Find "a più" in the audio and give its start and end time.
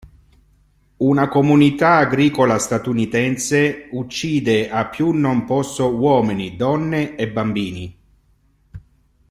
4.71-5.11